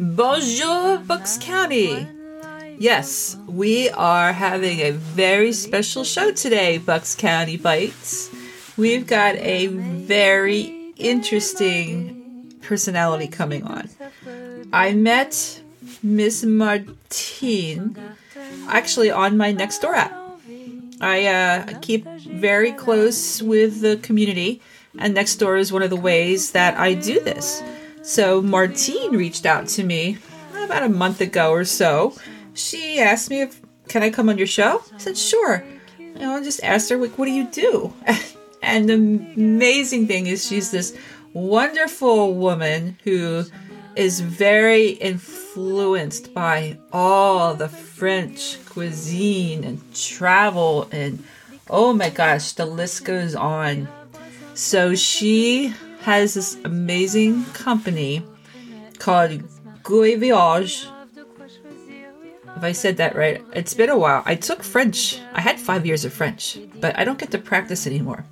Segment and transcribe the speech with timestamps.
[0.00, 2.06] Bonjour, Bucks County.
[2.78, 8.34] Yes, we are having a very special show today, Bucks County Bytes.
[8.78, 13.90] We've got a very interesting personality coming on.
[14.72, 15.60] I met
[16.02, 17.94] Miss Martine
[18.68, 20.16] actually on my Nextdoor app.
[21.02, 24.62] I uh, keep very close with the community,
[24.98, 27.62] and Nextdoor is one of the ways that I do this.
[28.02, 30.18] So Martine reached out to me
[30.54, 32.16] about a month ago or so.
[32.54, 34.82] She asked me if can I come on your show?
[34.94, 35.64] I said sure.
[35.98, 37.92] You know, I just asked her like, what do you do?
[38.62, 40.96] and the amazing thing is she's this
[41.32, 43.44] wonderful woman who
[43.96, 51.22] is very influenced by all the French cuisine and travel and
[51.68, 53.88] oh my gosh, the list goes on.
[54.54, 58.22] So she has this amazing company
[58.98, 59.30] called
[59.82, 60.86] Goût et Voyage.
[62.56, 64.22] If I said that right, it's been a while.
[64.26, 65.20] I took French.
[65.32, 68.24] I had five years of French, but I don't get to practice anymore.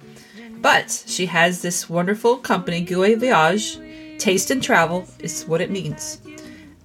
[0.60, 3.78] But she has this wonderful company, Goût et Voyage.
[4.18, 6.20] Taste and travel is what it means.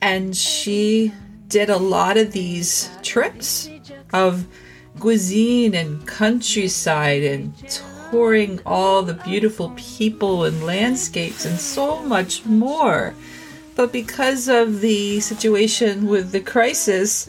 [0.01, 1.11] And she
[1.47, 3.69] did a lot of these trips
[4.11, 4.45] of
[4.99, 7.53] cuisine and countryside and
[8.13, 13.15] touring all the beautiful people and landscapes and so much more.
[13.75, 17.27] But because of the situation with the crisis,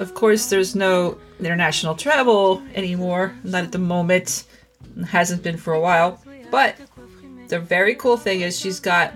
[0.00, 3.32] of course, there's no international travel anymore.
[3.44, 4.42] Not at the moment.
[5.06, 6.20] hasn't been for a while.
[6.50, 6.74] But
[7.46, 9.14] the very cool thing is she's got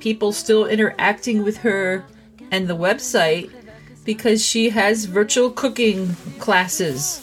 [0.00, 2.06] people still interacting with her
[2.50, 3.50] and the website
[4.06, 7.20] because she has virtual cooking classes.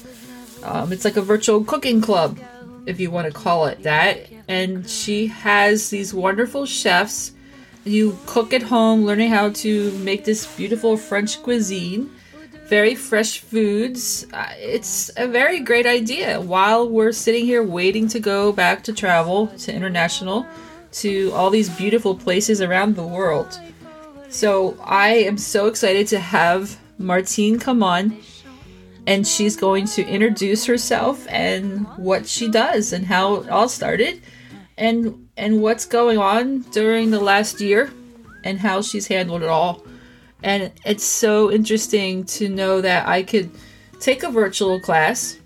[0.62, 2.38] Um, it's like a virtual cooking club
[2.86, 4.28] if you want to call it that.
[4.48, 7.34] And she has these wonderful chefs.
[7.84, 12.12] You cook at home, learning how to make this beautiful French cuisine,
[12.66, 14.28] very fresh foods.
[14.32, 18.94] Uh, it's a very great idea while we're sitting here waiting to go back to
[18.94, 20.46] travel to international
[20.92, 23.60] to all these beautiful places around the world.
[24.30, 28.18] So I am so excited to have Martine come on
[29.08, 34.22] and she's going to introduce herself and what she does and how it all started
[34.78, 37.92] and and what's going on during the last year
[38.44, 39.84] and how she's handled it all.
[40.44, 43.52] And it's so interesting to know that I could
[44.00, 45.38] take a virtual class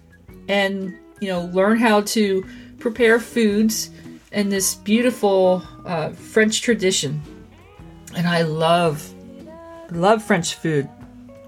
[0.48, 2.46] and you know learn how to
[2.80, 3.90] prepare foods
[4.32, 7.22] in this beautiful uh, French tradition.
[8.16, 9.14] And I love
[9.92, 10.90] love French food.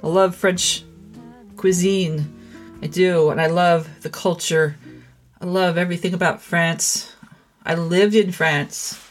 [0.03, 0.83] I love French
[1.57, 2.33] cuisine.
[2.81, 4.77] I do, and I love the culture.
[5.41, 7.13] I love everything about France.
[7.65, 9.03] I lived in France.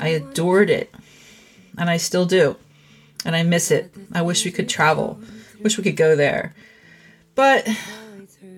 [0.00, 0.94] I adored it.
[1.76, 2.56] And I still do.
[3.24, 3.94] And I miss it.
[4.12, 5.20] I wish we could travel.
[5.62, 6.54] Wish we could go there.
[7.34, 7.68] But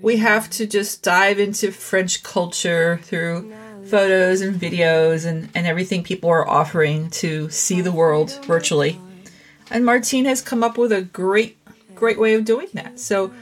[0.00, 3.52] we have to just dive into French culture through
[3.86, 8.98] photos and videos and, and everything people are offering to see the world virtually.
[9.70, 11.59] And Martine has come up with a great
[12.00, 12.98] great way of doing that.
[12.98, 13.32] So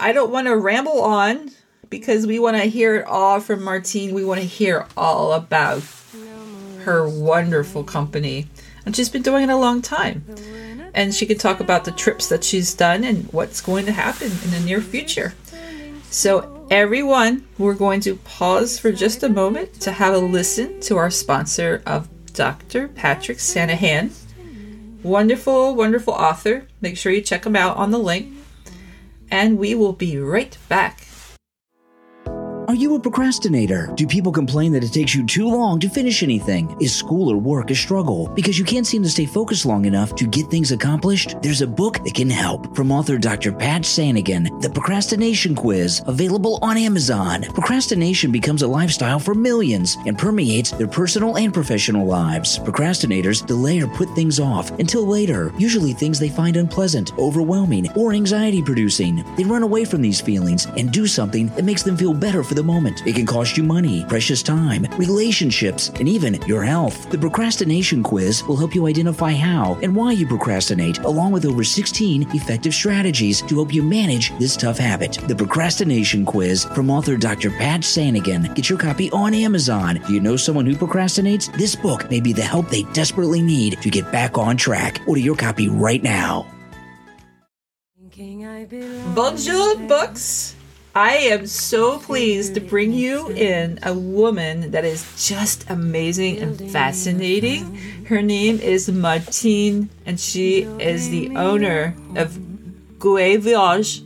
[0.00, 1.52] I don't want to ramble on
[1.88, 4.14] because we want to hear it all from Martine.
[4.14, 5.82] We want to hear all about
[6.82, 8.48] her wonderful company.
[8.84, 10.24] And she's been doing it a long time.
[10.92, 14.30] And she can talk about the trips that she's done and what's going to happen
[14.30, 15.34] in the near future.
[16.10, 20.96] So, everyone, we're going to pause for just a moment to have a listen to
[20.96, 22.88] our sponsor of Dr.
[22.88, 24.12] Patrick Sanahan
[25.04, 26.66] Wonderful, wonderful author.
[26.80, 28.32] Make sure you check him out on the link.
[29.30, 31.06] And we will be right back.
[32.74, 33.88] Are you a procrastinator?
[33.94, 36.76] Do people complain that it takes you too long to finish anything?
[36.80, 40.16] Is school or work a struggle because you can't seem to stay focused long enough
[40.16, 41.36] to get things accomplished?
[41.40, 43.52] There's a book that can help from author Dr.
[43.52, 47.42] Pat Sanigan, The Procrastination Quiz, available on Amazon.
[47.42, 52.58] Procrastination becomes a lifestyle for millions and permeates their personal and professional lives.
[52.58, 58.12] Procrastinators delay or put things off until later, usually things they find unpleasant, overwhelming, or
[58.12, 59.24] anxiety producing.
[59.36, 62.54] They run away from these feelings and do something that makes them feel better for
[62.54, 63.06] the moment.
[63.06, 67.10] It can cost you money, precious time, relationships, and even your health.
[67.10, 71.62] The procrastination quiz will help you identify how and why you procrastinate, along with over
[71.62, 75.18] 16 effective strategies to help you manage this tough habit.
[75.28, 77.50] The procrastination quiz from author Dr.
[77.50, 78.54] Pat Sanigan.
[78.54, 80.00] Get your copy on Amazon.
[80.06, 81.52] Do you know someone who procrastinates?
[81.56, 85.00] This book may be the help they desperately need to get back on track.
[85.06, 86.46] Order your copy right now.
[89.14, 90.53] Bonjour, books.
[90.96, 96.70] I am so pleased to bring you in a woman that is just amazing and
[96.70, 97.74] fascinating.
[98.06, 102.38] Her name is Martine, and she is the owner of
[103.00, 104.02] Goût Voyage,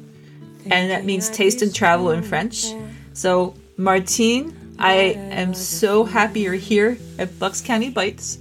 [0.70, 2.73] and that means taste and travel in French.
[3.12, 8.38] So, Martine, I am so happy you're here at Bucks County Bytes.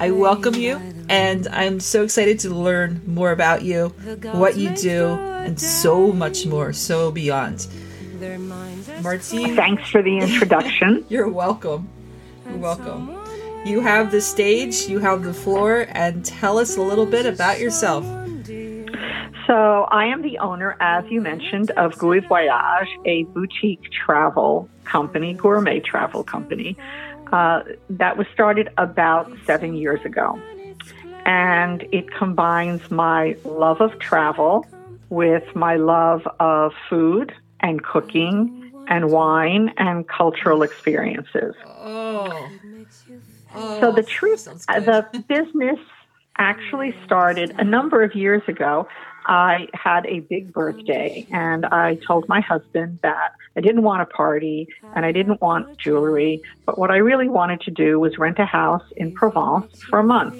[0.00, 0.80] I welcome you,
[1.10, 3.88] and I'm so excited to learn more about you,
[4.32, 7.66] what you do, and so much more, so beyond.
[9.02, 9.54] Martine.
[9.54, 11.04] Thanks for the introduction.
[11.10, 11.86] You're welcome.
[12.46, 13.14] You're welcome.
[13.66, 17.60] You have the stage, you have the floor, and tell us a little bit about
[17.60, 18.02] yourself.
[19.46, 25.34] So, I am the owner, as you mentioned, of Goût Voyage, a boutique travel company,
[25.34, 26.76] gourmet travel company,
[27.32, 30.40] uh, that was started about seven years ago.
[31.26, 34.66] And it combines my love of travel
[35.10, 41.54] with my love of food and cooking and wine and cultural experiences.
[41.66, 42.48] Oh.
[43.54, 45.78] oh so the truth, the business
[46.38, 48.88] actually started a number of years ago.
[49.26, 54.06] I had a big birthday and I told my husband that I didn't want a
[54.06, 58.38] party and I didn't want jewelry, but what I really wanted to do was rent
[58.38, 60.36] a house in Provence for a month.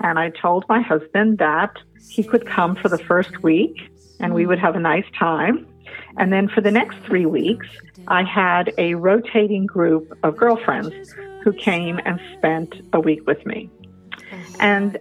[0.00, 1.74] And I told my husband that
[2.08, 5.66] he could come for the first week and we would have a nice time.
[6.18, 7.66] And then for the next three weeks,
[8.08, 11.12] I had a rotating group of girlfriends
[11.42, 13.70] who came and spent a week with me.
[14.60, 14.98] And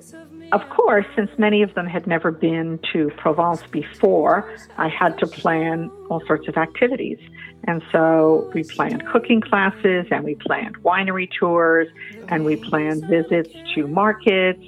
[0.53, 5.27] of course, since many of them had never been to Provence before, I had to
[5.27, 7.19] plan all sorts of activities.
[7.65, 11.87] And so we planned cooking classes and we planned winery tours
[12.29, 14.63] and we planned visits to markets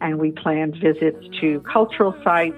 [0.00, 2.56] and we planned visits to cultural sites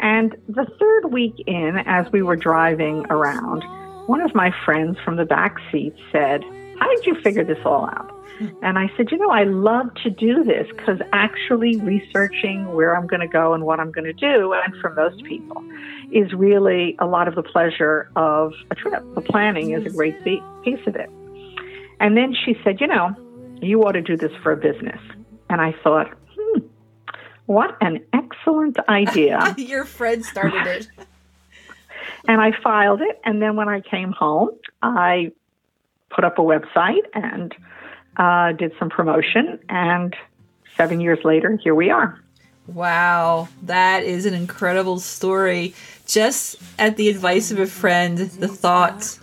[0.00, 3.62] and the third week in, as we were driving around,
[4.06, 6.42] one of my friends from the back seat said,
[6.78, 8.13] How did you figure this all out?
[8.62, 13.06] And I said, You know, I love to do this because actually researching where I'm
[13.06, 15.64] going to go and what I'm going to do, and for most people,
[16.10, 19.02] is really a lot of the pleasure of a trip.
[19.14, 21.10] The planning is a great piece of it.
[22.00, 23.14] And then she said, You know,
[23.62, 25.00] you ought to do this for a business.
[25.48, 26.60] And I thought, hmm,
[27.46, 29.54] what an excellent idea.
[29.58, 30.88] Your friend started it.
[32.28, 33.20] and I filed it.
[33.24, 34.50] And then when I came home,
[34.82, 35.32] I
[36.10, 37.54] put up a website and
[38.16, 39.58] uh, did some promotion.
[39.68, 40.14] And
[40.76, 42.18] seven years later, here we are.
[42.66, 45.74] Wow, that is an incredible story.
[46.06, 49.20] Just at the advice of a friend, the thoughts,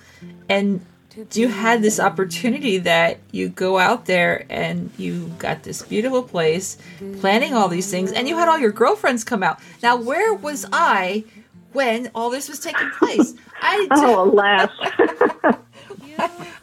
[0.47, 0.85] and
[1.33, 6.77] you had this opportunity that you go out there and you got this beautiful place,
[7.19, 9.59] planning all these things, and you had all your girlfriends come out.
[9.83, 11.25] Now, where was I
[11.73, 13.33] when all this was taking place?
[13.61, 14.69] I oh, alas.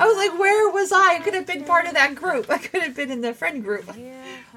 [0.09, 1.17] I was like, where was I?
[1.17, 2.49] I could have been part of that group.
[2.51, 3.91] I could have been in the friend group.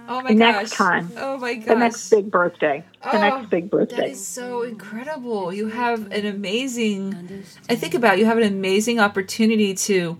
[0.08, 0.78] Oh my next gosh.
[0.78, 1.12] time.
[1.18, 1.68] Oh my gosh.
[1.68, 2.84] The next big birthday.
[3.04, 3.96] The oh, next big birthday.
[3.98, 5.54] That is so incredible.
[5.54, 10.18] You have an amazing I think about it, you have an amazing opportunity to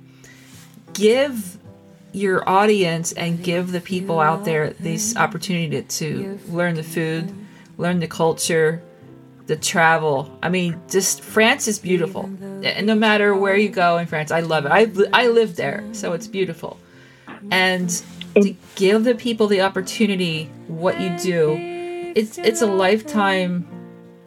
[0.94, 1.58] give
[2.12, 7.34] your audience and give the people out there this opportunity to, to learn the food,
[7.78, 8.84] learn the culture,
[9.52, 10.40] the travel.
[10.42, 12.24] I mean, just France is beautiful.
[12.64, 14.72] And no matter where you go in France, I love it.
[14.72, 16.80] I I live there, so it's beautiful.
[17.52, 17.90] And
[18.36, 21.58] to give the people the opportunity what you do
[22.16, 23.68] it's it's a lifetime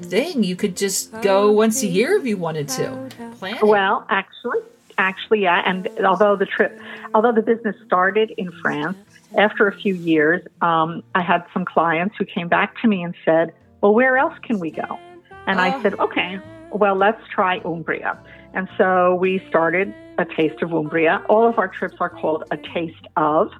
[0.02, 4.58] thing you could just go once a year if you wanted to plan well actually
[4.98, 6.78] actually yeah and although the trip
[7.14, 8.98] although the business started in france
[9.38, 13.14] after a few years um, i had some clients who came back to me and
[13.24, 14.98] said well where else can we go
[15.46, 15.62] and oh.
[15.62, 16.38] i said okay
[16.70, 18.18] well let's try umbria
[18.52, 22.56] and so we started a taste of umbria all of our trips are called a
[22.56, 23.50] taste of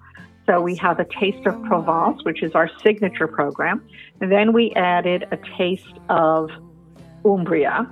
[0.47, 3.83] so we have a taste of Provence, which is our signature program.
[4.21, 6.51] And then we added a taste of
[7.25, 7.91] Umbria.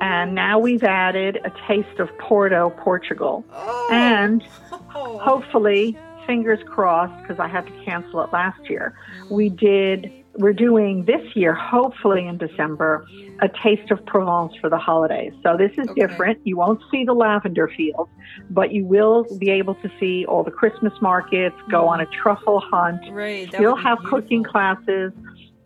[0.00, 3.44] And now we've added a taste of Porto, Portugal.
[3.52, 3.88] Oh.
[3.92, 5.96] And hopefully,
[6.26, 8.98] fingers crossed, because I had to cancel it last year,
[9.30, 13.06] we did we're doing this year, hopefully in December,
[13.40, 15.32] a taste of Provence for the holidays.
[15.42, 16.06] So this is okay.
[16.06, 16.40] different.
[16.44, 18.10] You won't see the lavender fields,
[18.50, 22.60] but you will be able to see all the Christmas markets, go on a truffle
[22.60, 24.20] hunt, right, still have beautiful.
[24.20, 25.12] cooking classes,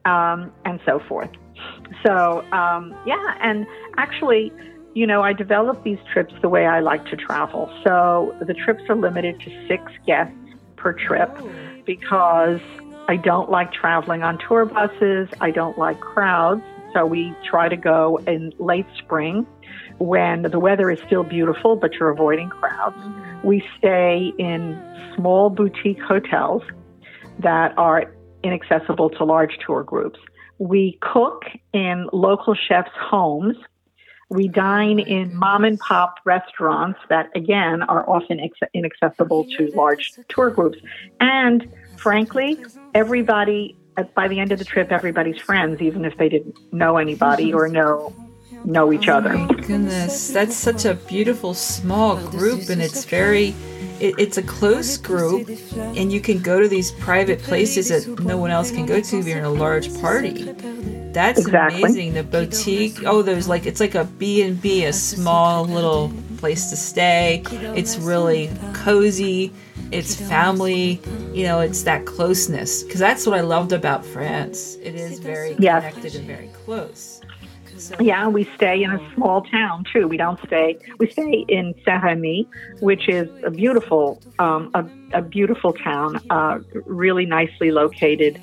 [0.04, 1.30] um, and so forth.
[2.04, 4.52] So, um, yeah, and actually,
[4.94, 7.72] you know, I develop these trips the way I like to travel.
[7.84, 10.34] So the trips are limited to six guests
[10.76, 11.50] per trip oh.
[11.84, 12.60] because
[13.08, 15.28] I don't like traveling on tour buses.
[15.40, 16.62] I don't like crowds.
[16.92, 19.46] So we try to go in late spring
[19.98, 22.96] when the weather is still beautiful, but you're avoiding crowds.
[22.96, 23.46] Mm-hmm.
[23.46, 24.80] We stay in
[25.14, 26.62] small boutique hotels
[27.38, 30.18] that are inaccessible to large tour groups.
[30.58, 33.56] We cook in local chefs' homes.
[34.28, 38.40] We dine in mom and pop restaurants that, again, are often
[38.74, 40.78] inaccessible to large tour groups.
[41.20, 41.70] And
[42.06, 43.74] frankly, everybody,
[44.14, 47.66] by the end of the trip, everybody's friends, even if they didn't know anybody or
[47.66, 48.14] know
[48.64, 49.32] know each other.
[49.32, 53.48] Oh my goodness, that's such a beautiful small group, and it's very,
[53.98, 58.36] it, it's a close group, and you can go to these private places that no
[58.38, 60.44] one else can go to if you're in a large party.
[61.12, 61.82] That's Exactly.
[61.82, 62.14] amazing.
[62.14, 63.04] The boutique.
[63.04, 67.42] Oh, there's like it's like a B and B, a small little place to stay.
[67.74, 69.52] It's really cozy.
[69.92, 71.00] It's family.
[71.32, 74.76] You know, it's that closeness because that's what I loved about France.
[74.82, 75.84] It is very Yes.
[75.92, 77.20] connected and very close.
[77.76, 80.08] So, Yeah, we stay in a small town too.
[80.08, 80.78] We don't stay.
[80.98, 82.46] We stay in Saint-Rémy,
[82.80, 88.40] which is a beautiful, um, a, a beautiful town, uh, really nicely located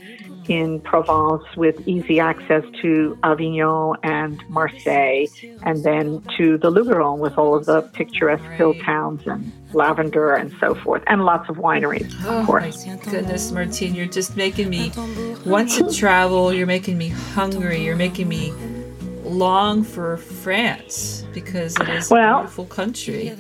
[0.47, 5.25] in Provence, with easy access to Avignon and Marseille,
[5.63, 10.53] and then to the Luberon with all of the picturesque hill towns and lavender and
[10.59, 12.85] so forth, and lots of wineries, Oh of course.
[13.09, 14.91] goodness, Martine, you're just making me
[15.45, 16.53] want to travel.
[16.53, 17.83] You're making me hungry.
[17.83, 18.53] You're making me
[19.23, 23.31] long for France because it is a beautiful country.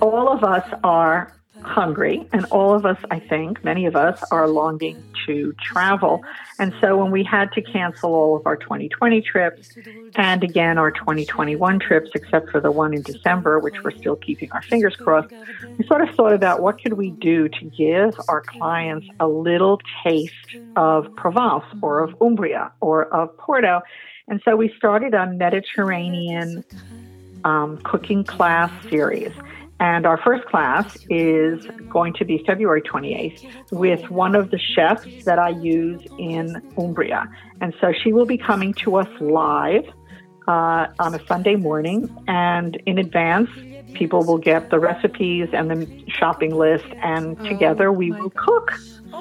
[0.00, 1.32] all of us are
[1.64, 6.22] hungry, and all of us, I think, many of us are longing to travel.
[6.58, 9.76] And so when we had to cancel all of our 2020 trips
[10.14, 14.50] and again our 2021 trips, except for the one in December, which we're still keeping
[14.52, 15.32] our fingers crossed,
[15.78, 19.80] we sort of thought about what could we do to give our clients a little
[20.04, 23.80] taste of Provence or of Umbria or of Porto.
[24.28, 26.64] And so we started a Mediterranean
[27.44, 29.32] um, cooking class series.
[29.80, 35.24] And our first class is going to be February 28th with one of the chefs
[35.24, 37.28] that I use in Umbria.
[37.60, 39.84] And so she will be coming to us live
[40.46, 42.14] uh, on a Sunday morning.
[42.28, 43.50] And in advance,
[43.94, 46.86] people will get the recipes and the shopping list.
[47.02, 48.72] And together we will cook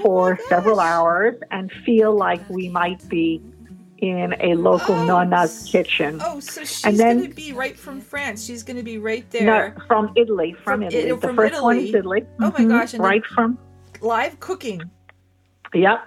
[0.02, 3.42] for several hours and feel like we might be
[4.04, 6.20] in a local Oh, nonna's kitchen.
[6.22, 8.44] Oh, so she's And then- going to be right from France.
[8.46, 9.76] She's going to be right No, there.
[9.88, 11.04] from Italy, from, From Italy.
[11.10, 12.20] It- the from first one is Italy?
[12.20, 12.26] Italy.
[12.42, 13.58] Oh my Mhm, gosh, and right from
[14.02, 14.82] Live cooking.
[15.74, 16.00] Yep.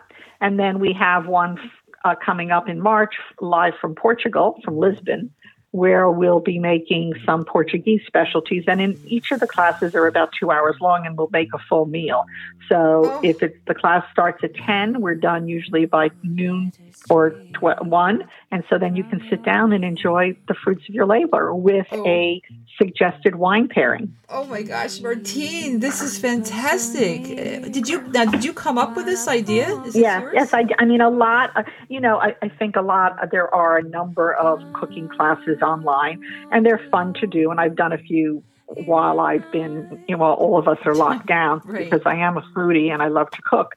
[0.42, 1.58] And then we have one
[2.04, 5.30] uh, coming up in March, live from Portugal, from Lisbon,
[5.76, 8.64] where we'll be making some Portuguese specialties.
[8.66, 11.58] And in each of the classes are about two hours long, and we'll make a
[11.58, 12.24] full meal.
[12.68, 13.20] So Oh.
[13.22, 16.72] if it's, the class starts at 10, we're done usually by noon
[17.10, 18.24] or tw- 1.
[18.50, 21.86] And so then you can sit down and enjoy the fruits of your labor with
[21.92, 22.06] Oh.
[22.06, 22.42] a
[22.78, 24.14] suggested wine pairing.
[24.28, 27.22] Oh my gosh, Martine, this is fantastic.
[27.72, 28.24] Did you now?
[28.24, 29.68] Did you come up with this idea?
[29.68, 30.32] Is this Yes, yours?
[30.34, 30.54] yes.
[30.54, 31.50] I, I mean, a lot.
[31.88, 33.16] You know, I, I think a lot.
[33.30, 37.50] There are a number of cooking classes online, and they're fun to do.
[37.50, 40.94] And I've done a few while I've been, you know, while all of us are
[40.96, 41.84] locked down Right.
[41.88, 43.68] because I am a foodie and I love to cook.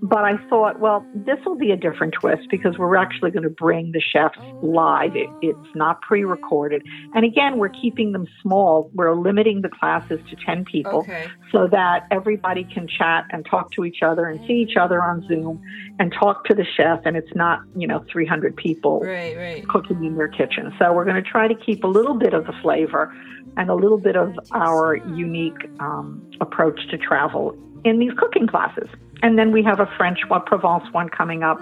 [0.00, 3.50] But I thought, well, this will be a different twist because we're actually going to
[3.50, 5.10] bring the chefs live.
[5.14, 6.82] It, it's not pre-recorded,
[7.14, 8.90] and again, we're keeping them small.
[8.94, 11.26] We're limiting the classes to ten people Okay.
[11.52, 15.22] so that everybody can chat and talk to each other and see each other on
[15.26, 15.58] Zoom
[15.98, 17.00] and talk to the chef.
[17.04, 19.36] And it's not, you know, 300 people Right.
[19.36, 19.64] Right.
[19.68, 20.72] cooking in their kitchen.
[20.78, 23.10] So we're going to try to keep a little bit of the flavor
[23.56, 28.88] and a little bit of our unique um, approach to travel in these cooking classes.
[29.22, 31.60] And then we have a French one, Provence one coming up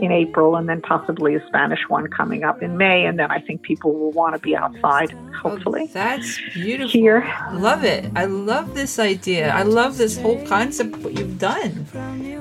[0.00, 3.06] in April, and then possibly a Spanish one coming up in May.
[3.06, 5.82] And then I think people will want to be outside, hopefully.
[5.84, 6.90] Oh, that's beautiful.
[6.90, 7.34] Here.
[7.54, 8.10] Love it.
[8.14, 9.50] I love this idea.
[9.50, 10.96] I love this whole concept.
[10.98, 11.70] What you've done.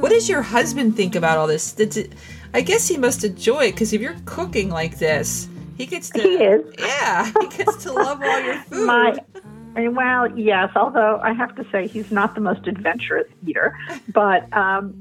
[0.01, 1.75] What does your husband think about all this?
[2.53, 6.21] I guess he must enjoy it because if you're cooking like this, he gets to.
[6.21, 6.73] He is.
[6.79, 8.85] Yeah, he gets to love all your food.
[8.85, 9.17] My,
[9.89, 13.77] well, yes, although I have to say he's not the most adventurous eater,
[14.13, 14.93] but um,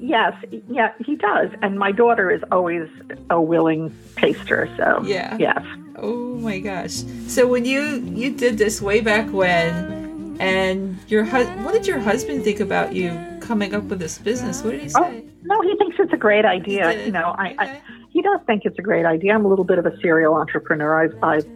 [0.00, 0.32] yes,
[0.68, 1.50] yeah, he does.
[1.62, 2.88] And my daughter is always
[3.30, 5.36] a willing taster, so Yeah.
[5.38, 5.62] yes.
[5.96, 7.04] Oh my gosh!
[7.28, 7.80] So when you
[8.14, 12.92] you did this way back when, and your hus- what did your husband think about
[12.94, 14.64] you coming up with this business?
[14.64, 14.98] What did he say?
[15.00, 17.04] Oh, no, he thinks it's a great idea.
[17.06, 17.56] You know, I, Okay.
[17.60, 19.34] I he does think it's a great idea.
[19.34, 21.04] I'm a little bit of a serial entrepreneur.
[21.04, 21.46] I've I've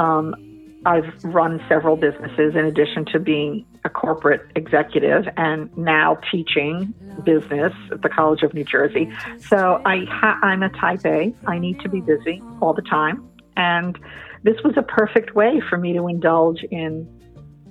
[0.00, 0.34] um,
[0.86, 7.72] I've run several businesses in addition to being a corporate executive and now teaching business
[7.90, 9.12] at the College of New Jersey.
[9.40, 11.34] So I ha- I'm a type A.
[11.46, 13.26] I need to be busy all the time,
[13.56, 13.98] and
[14.42, 17.08] this was a perfect way for me to indulge in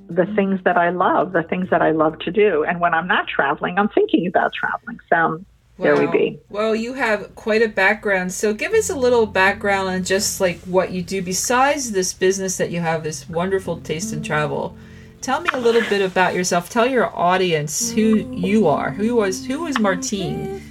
[0.08, 2.64] the things that I love, the things that I love to do.
[2.64, 5.00] And when I'm not traveling, I'm thinking about traveling.
[5.10, 5.44] So
[5.80, 6.40] there we be.
[6.50, 8.32] Well, you have quite a background.
[8.32, 12.58] So give us a little background on just like what you do besides this business
[12.58, 14.78] that you have, this wonderful taste in travel.
[15.22, 16.70] Tell me a little bit about yourself.
[16.70, 18.92] Tell your audience who you are.
[18.92, 20.62] Who was who was Martine?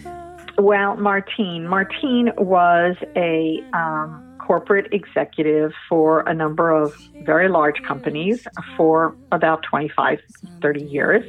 [0.59, 1.67] Well, Martine.
[1.67, 6.95] Martine was a um, corporate executive for a number of
[7.25, 10.21] very large companies for about 25,
[10.61, 11.25] 30 years,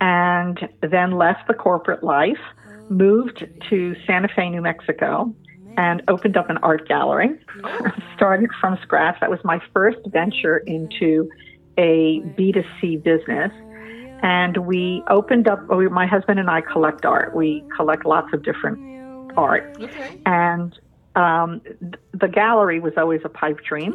[0.00, 2.38] and then left the corporate life,
[2.88, 5.34] moved to Santa Fe, New Mexico,
[5.76, 7.30] and opened up an art gallery.
[8.16, 9.18] Started from scratch.
[9.20, 11.28] That was my first venture into
[11.76, 13.52] a B2C business.
[14.22, 17.34] And we opened up, my husband and I collect art.
[17.34, 19.76] We collect lots of different art.
[19.80, 20.20] Okay.
[20.24, 20.78] And
[21.16, 21.60] um,
[22.12, 23.92] the gallery was always a pipe dream.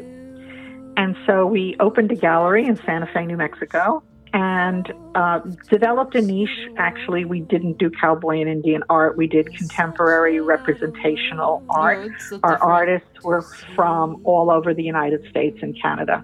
[0.97, 4.03] And so we opened a gallery in Santa Fe, New Mexico,
[4.33, 6.69] and uh, developed a niche.
[6.77, 12.11] Actually, we didn't do cowboy and Indian art, we did contemporary representational art.
[12.43, 13.41] Our artists were
[13.75, 16.23] from all over the United States and Canada.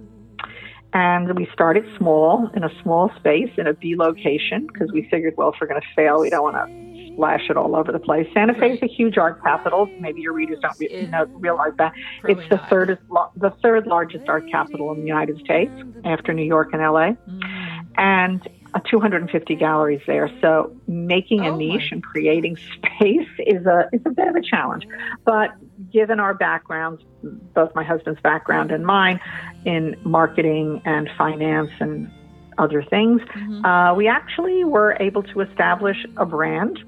[0.93, 5.33] And we started small in a small space in a B location because we figured,
[5.35, 7.99] well, if we're going to fail, we don't want to splash it all over the
[7.99, 8.27] place.
[8.33, 9.87] Santa Fe is a huge art capital.
[9.99, 11.91] Maybe your readers don't re- you know, realize that.
[12.23, 12.69] It's the not.
[12.69, 12.99] third
[13.35, 15.71] the third largest art capital in the United States
[16.05, 17.11] after New York and LA.
[17.27, 17.64] Mm.
[17.97, 18.47] And
[18.81, 20.29] 250 galleries there.
[20.41, 24.41] So making a oh niche and creating space is a is a bit of a
[24.41, 24.85] challenge.
[25.23, 25.51] But
[25.91, 29.19] given our backgrounds, both my husband's background and mine,
[29.65, 32.11] in marketing and finance and
[32.57, 33.65] other things, mm-hmm.
[33.65, 36.79] uh, we actually were able to establish a brand,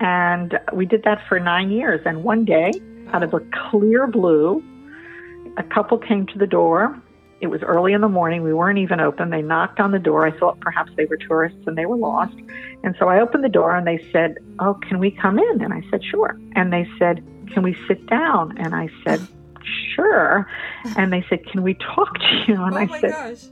[0.00, 2.00] and we did that for nine years.
[2.04, 2.72] And one day,
[3.12, 4.62] out of a clear blue,
[5.56, 7.00] a couple came to the door
[7.40, 8.42] it was early in the morning.
[8.42, 9.30] We weren't even open.
[9.30, 10.26] They knocked on the door.
[10.26, 12.34] I thought perhaps they were tourists and they were lost.
[12.82, 15.62] And so I opened the door and they said, Oh, can we come in?
[15.62, 16.38] And I said, Sure.
[16.54, 18.56] And they said, Can we sit down?
[18.58, 19.26] And I said,
[19.94, 20.46] Sure.
[20.96, 22.62] And they said, Can we talk to you?
[22.62, 23.44] And oh I said, gosh.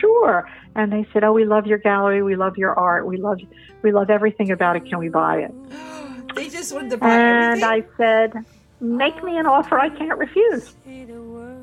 [0.00, 0.48] Sure.
[0.74, 2.22] And they said, Oh, we love your gallery.
[2.22, 3.06] We love your art.
[3.06, 3.40] We love
[3.82, 4.86] we love everything about it.
[4.86, 5.54] Can we buy it?
[6.34, 7.18] they just wanted to buy it.
[7.18, 7.64] and everything?
[7.64, 8.44] I said,
[8.80, 10.74] Make me an offer I can't refuse.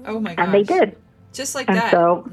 [0.05, 0.45] Oh my gosh.
[0.45, 0.97] And they did.
[1.33, 1.91] Just like and that.
[1.91, 2.29] so,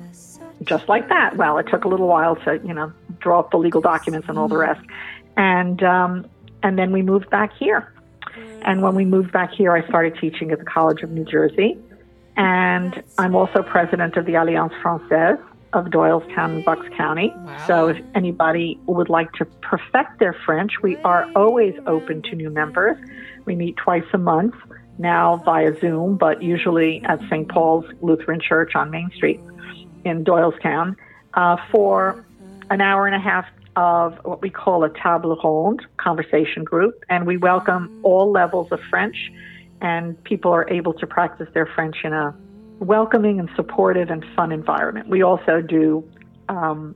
[0.63, 1.37] just like that.
[1.37, 4.39] Well, it took a little while to, you know, draw up the legal documents and
[4.39, 4.85] all the rest.
[5.37, 6.27] And, um,
[6.63, 7.93] and then we moved back here.
[8.63, 11.79] And when we moved back here, I started teaching at the College of New Jersey.
[12.37, 15.39] And I'm also president of the Alliance Francaise
[15.73, 17.33] of Doylestown and Bucks County.
[17.35, 17.67] Wow.
[17.67, 22.51] So if anybody would like to perfect their French, we are always open to new
[22.51, 22.97] members.
[23.45, 24.55] We meet twice a month
[25.01, 27.49] now via Zoom, but usually at St.
[27.49, 29.41] Paul's Lutheran Church on Main Street
[30.05, 30.95] in Doylestown
[31.35, 32.25] uh, for
[32.71, 37.27] an hour and a half of what we call a table ronde conversation group, and
[37.27, 39.33] we welcome all levels of French,
[39.81, 42.37] and people are able to practice their French in a
[42.79, 45.09] welcoming and supportive and fun environment.
[45.09, 46.05] We also do
[46.51, 46.95] um,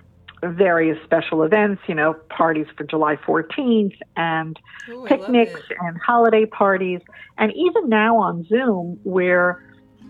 [0.50, 7.00] various special events, you know, parties for July 14th and Ooh, picnics and holiday parties.
[7.38, 9.62] And even now on Zoom, where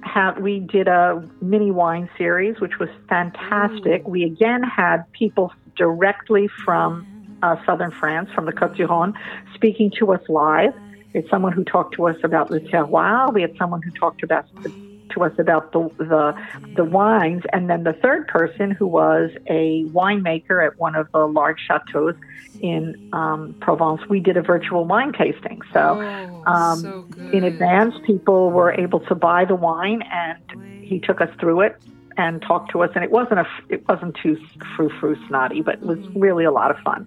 [0.02, 4.06] have we did a mini wine series, which was fantastic.
[4.06, 4.10] Ooh.
[4.10, 7.06] We again had people directly from
[7.42, 9.14] uh, southern France, from the Côtes du Rhône,
[9.54, 10.74] speaking to us live.
[11.12, 13.32] We had someone who talked to us about le terroir.
[13.32, 14.70] We had someone who talked about the
[15.14, 16.34] to us about the, the
[16.76, 21.26] the wines, and then the third person who was a winemaker at one of the
[21.26, 22.14] large chateaus
[22.60, 24.02] in um, Provence.
[24.08, 29.00] We did a virtual wine tasting, so, oh, um, so in advance, people were able
[29.00, 31.80] to buy the wine, and he took us through it
[32.16, 32.90] and talked to us.
[32.94, 34.38] And it wasn't a it wasn't too
[34.76, 37.06] frou frou snotty, but it was really a lot of fun.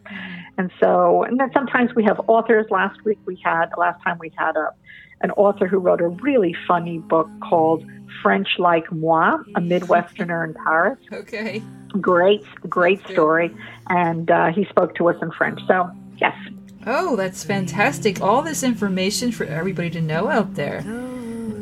[0.57, 2.65] And so, and then sometimes we have authors.
[2.69, 4.73] Last week we had last time we had a
[5.21, 7.83] an author who wrote a really funny book called
[8.21, 10.99] French Like Moi, a Midwesterner in Paris.
[11.11, 11.61] Okay.
[12.01, 13.55] Great, great story.
[13.87, 15.59] And uh, he spoke to us in French.
[15.67, 16.35] So, yes.
[16.85, 18.21] Oh, that's fantastic.
[18.21, 20.83] All this information for everybody to know out there.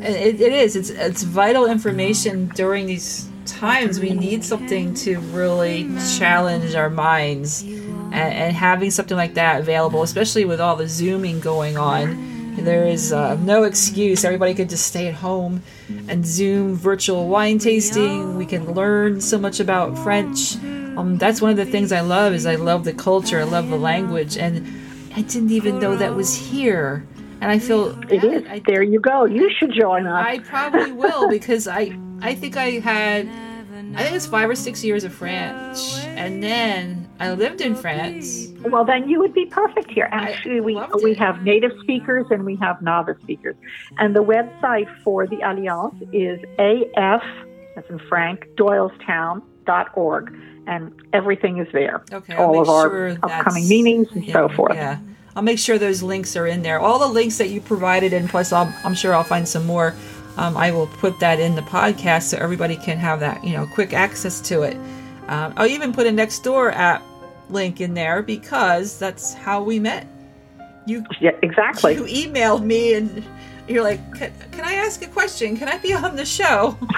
[0.00, 0.76] It, it is.
[0.76, 4.00] It's, it's vital information during these times.
[4.00, 5.88] We need something to really
[6.18, 7.62] challenge our minds.
[7.62, 12.86] And, and having something like that available, especially with all the Zooming going on there
[12.86, 14.24] is uh, no excuse.
[14.24, 15.62] Everybody could just stay at home
[16.08, 18.36] and Zoom virtual wine tasting.
[18.36, 20.56] We can learn so much about French.
[20.96, 23.40] Um, that's one of the things I love is I love the culture.
[23.40, 24.66] I love the language, and
[25.14, 27.06] I didn't even know that was here.
[27.40, 28.46] And I feel it is.
[28.48, 29.26] I, there you go.
[29.26, 30.26] You should join us.
[30.26, 33.28] I probably will because I I think I had,
[33.94, 38.48] I think it's five or six years of French, and then I lived in France.
[38.64, 40.08] Well, then you would be perfect here.
[40.12, 41.18] Actually, we we it.
[41.18, 43.56] have native speakers and we have novice speakers,
[43.98, 47.22] and the website for the Alliance is af,
[47.76, 50.34] as in Frank Doylestown.org,
[50.66, 52.02] and everything is there.
[52.12, 54.74] Okay, all make of our sure upcoming meetings and so Yeah, forth.
[54.74, 54.98] Yeah.
[55.34, 56.80] I'll make sure those links are in there.
[56.80, 59.94] All the links that you provided, and plus, I'll, I'm sure I'll find some more.
[60.38, 63.66] Um, I will put that in the podcast so everybody can have that, you know,
[63.66, 64.76] quick access to it.
[65.28, 67.02] Um, I'll even put a next door app
[67.48, 70.06] link in there because that's how we met.
[70.86, 71.94] You Yeah, exactly.
[71.94, 73.24] you emailed me and
[73.68, 75.56] you're like, can, can I ask a question?
[75.56, 76.78] Can I be on the show?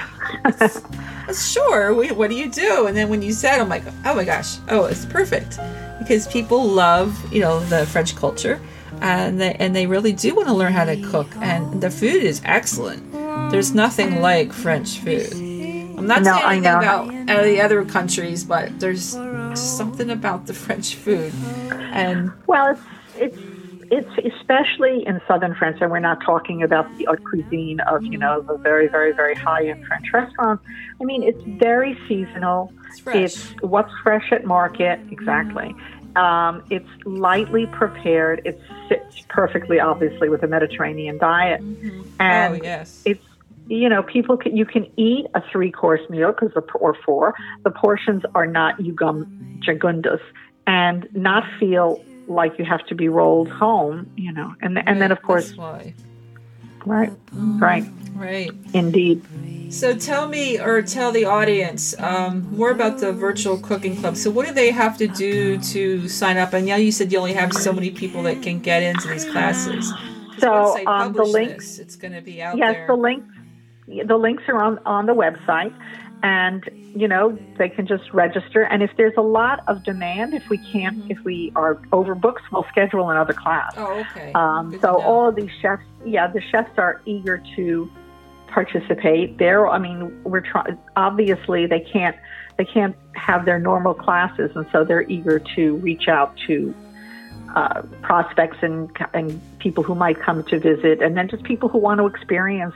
[1.34, 1.92] Sure.
[1.92, 2.86] We, what do you do?
[2.86, 5.58] And then when you said, I'm like, oh my gosh, oh, it's perfect
[5.98, 8.60] because people love, you know, the French culture,
[9.00, 12.22] and they and they really do want to learn how to cook, and the food
[12.22, 13.12] is excellent.
[13.50, 15.32] There's nothing like French food.
[15.98, 19.16] I'm not No, saying anything about uh, the other countries, but there's
[19.54, 21.32] something about the French food,
[21.70, 22.82] and Well, it's
[23.16, 23.38] it's
[23.90, 28.18] it's especially in southern France, and we're not talking about the haute cuisine of you
[28.18, 30.62] know the very very very high end French restaurants.
[31.00, 32.72] I mean, it's very seasonal.
[33.06, 33.06] it's.
[33.16, 35.74] It's what's fresh at market, exactly.
[36.16, 38.42] Um, it's lightly prepared.
[38.44, 41.60] It sits perfectly, obviously, with a Mediterranean diet,
[42.18, 43.02] and oh yes.
[43.04, 43.24] it's
[43.68, 47.34] you know people can you can eat a three course meal because the, or four
[47.64, 49.26] the portions are not yugum
[49.60, 50.20] jagundas
[50.66, 55.12] and not feel like you have to be rolled home you know and and then
[55.12, 55.54] of course
[56.86, 57.84] right right
[58.18, 58.50] Right.
[58.74, 59.22] indeed
[59.70, 64.16] So tell me, or tell the audience, um, more about the virtual cooking club.
[64.16, 66.52] So what do they have to do to sign up?
[66.52, 69.26] And now you said you only have so many people that can get into these
[69.26, 69.92] classes.
[70.40, 72.80] So, um, the links, this, it's going to be out yes there.
[72.80, 73.37] Yes, the links
[74.06, 75.74] the links are on on the website
[76.22, 80.48] and you know they can just register and if there's a lot of demand if
[80.48, 84.32] we can't if we are overbooked we'll schedule another class oh, okay.
[84.34, 87.90] Um, so all of these chefs, yeah, the chefs are eager to
[88.48, 89.38] participate.
[89.38, 90.78] They're, I mean, we're trying.
[90.96, 92.16] Obviously, they can't
[92.56, 96.74] they can't have their normal classes, and so they're eager to reach out to
[97.54, 101.78] uh, prospects and and people who might come to visit, and then just people who
[101.78, 102.74] want to experience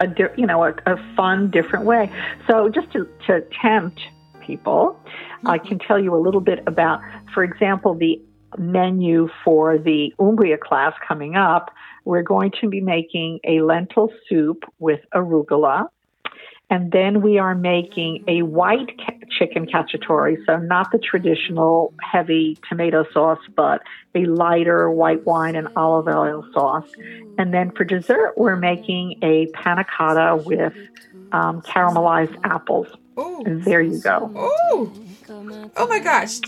[0.00, 2.10] a di- you know a, a fun different way.
[2.46, 4.00] So just to to tempt
[4.46, 4.98] people,
[5.44, 5.68] I mm-hmm.
[5.68, 7.00] can tell you a little bit about,
[7.34, 8.20] for example, the
[8.58, 11.70] menu for the Umbria class coming up,
[12.04, 15.88] we're going to be making a lentil soup with arugula.
[16.68, 22.58] And then we are making a white ca- chicken cacciatore, so not the traditional heavy
[22.68, 23.82] tomato sauce, but
[24.16, 26.88] a lighter white wine and olive oil sauce.
[27.38, 30.72] And then for dessert, we're making a panna cotta with
[31.30, 32.88] um, caramelized apples.
[33.16, 34.30] oh, And there you go.
[34.34, 34.92] oh,
[35.28, 36.40] oh my gosh!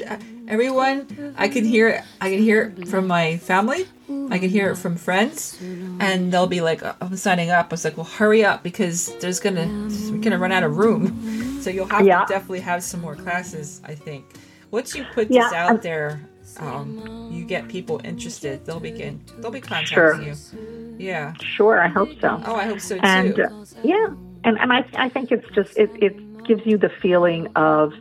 [0.49, 2.03] Everyone, I can hear it.
[2.21, 3.87] I can hear it from my family.
[4.31, 5.59] I can hear it from friends,
[6.01, 9.41] and they'll be like, "I'm signing up." I was like, "Well, hurry up because there's
[9.41, 9.67] gonna
[10.11, 12.25] we're gonna run out of room." So you'll have Yeah.
[12.25, 13.81] to definitely have some more classes.
[13.85, 14.25] I think
[14.71, 16.21] once you put Yeah, this out um, there,
[16.61, 18.65] um, you get people interested.
[18.65, 19.21] They'll begin.
[19.39, 20.23] They'll be contacting Sure.
[20.23, 20.97] you.
[20.99, 21.35] Yeah.
[21.57, 22.41] Sure, I hope so.
[22.47, 23.01] Oh, I hope so too.
[23.05, 24.07] and uh, yeah
[24.45, 27.93] and and I, I think it's just it, it gives you the feeling of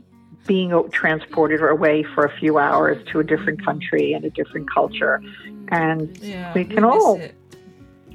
[0.47, 5.21] being transported away for a few hours to a different country and a different culture
[5.69, 7.35] and yeah, we we can miss all- it.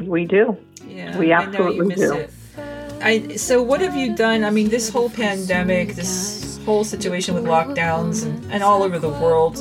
[0.04, 0.56] we do
[0.88, 2.12] Yeah, We I know you absolutely do.
[2.14, 2.30] it.
[3.02, 4.44] I so what have you done?
[4.44, 9.08] I mean, this whole pandemic, this whole situation with lockdowns and, and all over the
[9.24, 9.56] world.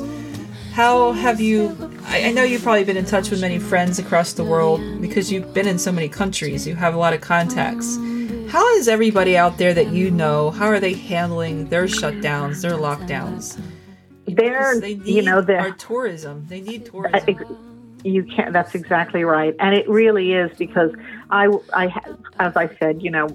[0.73, 1.75] How have you?
[2.05, 5.31] I, I know you've probably been in touch with many friends across the world because
[5.31, 6.65] you've been in so many countries.
[6.67, 7.97] You have a lot of contacts.
[8.51, 10.51] How is everybody out there that you know?
[10.51, 13.57] How are they handling their shutdowns, their lockdowns?
[14.25, 16.45] They're, they need you know, our tourism.
[16.47, 17.69] They need tourism.
[18.03, 20.91] you can't that's exactly right and it really is because
[21.29, 21.85] i i
[22.39, 23.27] as i said you know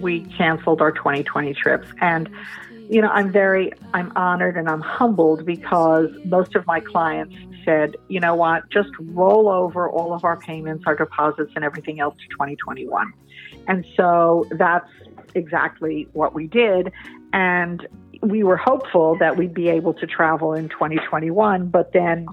[0.00, 2.28] we canceled our 2020 trips and
[2.90, 7.96] you know i'm very i'm honored and i'm humbled because most of my clients said
[8.08, 12.14] you know what just roll over all of our payments our deposits and everything else
[12.16, 13.14] to 2021
[13.68, 14.90] and so that's
[15.34, 16.92] exactly what we did
[17.32, 17.86] and
[18.20, 22.26] we were hopeful that we'd be able to travel in 2021 but then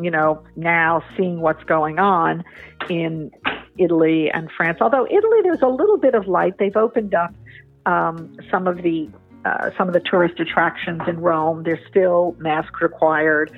[0.00, 2.44] you know, now seeing what's going on
[2.88, 3.30] in
[3.78, 4.78] Italy and France.
[4.80, 6.58] Although Italy, there's a little bit of light.
[6.58, 7.34] They've opened up
[7.86, 9.08] um, some of the
[9.44, 11.64] uh, some of the tourist attractions in Rome.
[11.64, 13.52] They're still mask required.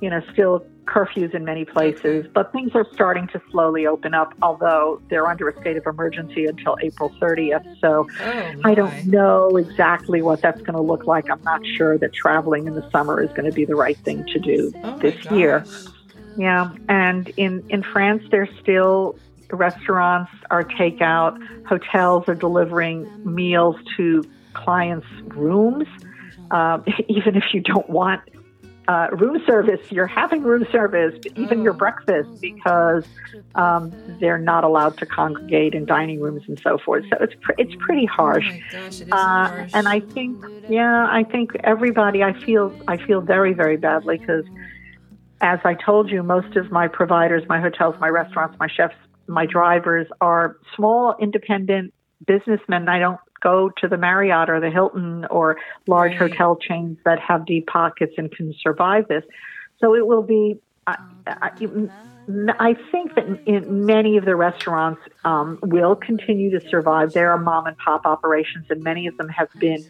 [0.00, 4.32] You know, still curfews in many places, but things are starting to slowly open up,
[4.42, 7.64] although they're under a state of emergency until April 30th.
[7.80, 11.30] So Oh, I don't know exactly what that's going to look like.
[11.30, 14.24] I'm not sure that traveling in the summer is going to be the right thing
[14.24, 15.64] to do Oh, this year.
[16.36, 19.18] Yeah, and in in France, there's still
[19.50, 24.24] restaurants are takeout, hotels are delivering meals to
[24.54, 25.88] clients' rooms.
[26.50, 28.22] Um, even if you don't want
[28.88, 33.04] uh, room service, you're having room service, even your breakfast, because
[33.54, 37.04] um, they're not allowed to congregate in dining rooms and so forth.
[37.10, 38.46] So it's pr- it's pretty harsh.
[38.48, 39.70] Oh gosh, it Uh, harsh.
[39.74, 42.22] and I think, yeah, I think everybody.
[42.22, 44.44] I feel, I feel very, very badly because,
[45.40, 48.94] as I told you, most of my providers, my hotels, my restaurants, my chefs,
[49.28, 51.92] my drivers are small, independent
[52.26, 52.88] businessmen.
[52.88, 56.30] I don't go to the Marriott or the Hilton or large Right.
[56.30, 59.24] hotel chains that have deep pockets and can survive this.
[59.80, 60.60] So it will be.
[60.86, 60.96] I,
[61.26, 61.50] I,
[62.58, 67.12] I think that in many of the restaurants um, will continue to survive.
[67.14, 69.86] There are mom and pop operations, and many of them have been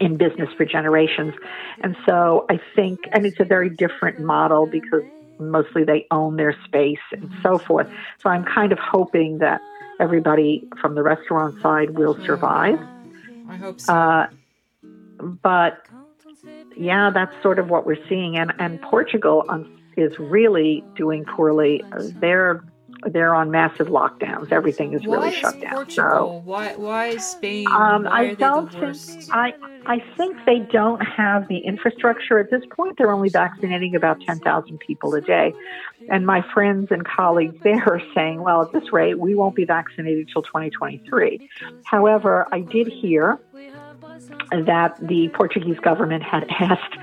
[0.00, 1.34] in business for generations.
[1.82, 5.02] And so I think, and it's a very different model because
[5.40, 7.86] mostly they own their space and so forth.
[8.22, 9.60] So I'm kind of hoping that
[10.00, 12.78] everybody from the restaurant side will survive.
[13.48, 13.92] I hope so.
[13.92, 14.26] Uh,
[15.42, 15.82] but
[16.76, 18.36] yeah, that's sort of what we're seeing.
[18.36, 21.82] And, and Portugal um, is really doing poorly.
[22.20, 22.64] They're
[23.06, 24.50] they're on massive lockdowns.
[24.52, 25.88] Everything is why really is shut down.
[25.90, 27.66] So Why why is Spain?
[27.68, 29.24] um, why I don't think?
[29.32, 29.52] I
[29.86, 32.98] I think they don't have the infrastructure at this point.
[32.98, 35.54] They're only vaccinating about ten thousand people a day,
[36.10, 39.64] and my friends and colleagues there are saying, "Well, at this rate, we won't be
[39.64, 41.48] vaccinated till 2023."
[41.84, 43.38] However, I did hear
[44.50, 46.96] that the Portuguese government had asked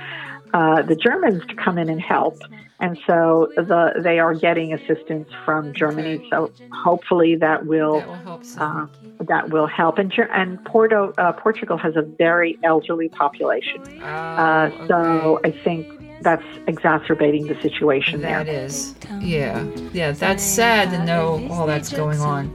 [0.53, 2.37] uh, the Germans to come in and help.
[2.79, 6.27] And so the, they are getting assistance from Germany.
[6.29, 8.87] So hopefully that will That will help uh,
[9.21, 9.97] that will help.
[9.97, 13.81] And, and Porto, uh, Portugal has a very elderly population.
[14.01, 15.49] Oh, Uh, so okay.
[15.49, 15.87] I think
[16.21, 19.63] that's exacerbating the situation That That is, Yeah.
[19.93, 22.51] Yeah, that's sad to know all that's going on.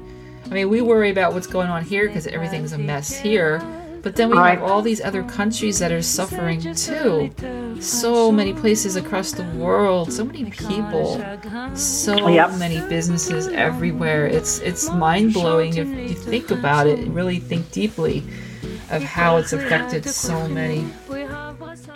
[0.47, 3.63] I mean, we worry about what's going on here because everything's a mess here.
[4.03, 4.59] But then we Right.
[4.59, 7.31] have all these other countries that are suffering too.
[7.81, 11.23] So many places across the world, so many people,
[11.75, 12.55] so Yep.
[12.59, 14.27] many businesses everywhere.
[14.27, 18.23] It's it's mind blowing if you think about it, really think deeply
[18.91, 20.85] of how it's affected so many.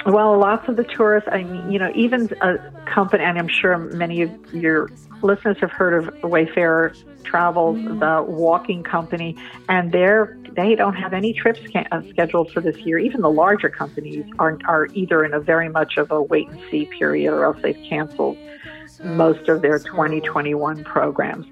[0.07, 3.77] Well, lots of the tourists, I mean, you know, even a company, and I'm sure
[3.79, 4.91] many of your
[5.23, 6.93] listeners have heard of Wayfarer
[7.25, 9.37] Travels, the walking company,
[9.69, 12.99] and they're they don't have any trips uh, scheduled for this year.
[12.99, 16.61] Even the larger companies are are either in a very much of a wait and
[16.71, 18.37] see period, or else they've canceled
[19.03, 21.47] most of their 2021 programs.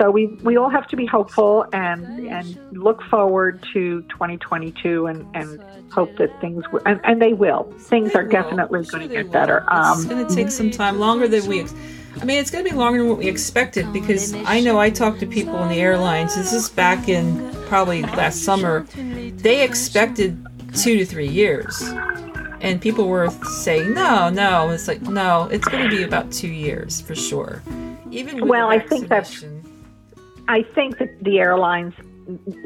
[0.00, 5.26] So we we all have to be hopeful and and look forward to 2022 and
[5.34, 5.60] and
[5.92, 7.72] hope that things will, and, and they will.
[7.78, 9.58] Things are definitely going to get better.
[9.70, 11.66] it's Um, going to take some time, longer than we.
[12.20, 14.90] I mean, it's going to be longer than what we expected because I know I
[14.90, 16.34] talked to people in the airlines.
[16.36, 18.86] This is back in probably last summer.
[19.36, 20.44] They expected
[20.76, 21.82] two to three years,
[22.60, 23.28] and people were
[23.60, 24.70] saying no, no.
[24.70, 27.62] It's like no, it's going to be about two years for sure.
[28.10, 29.44] Even with Well, I think that's-
[30.46, 31.94] I think that the airlines,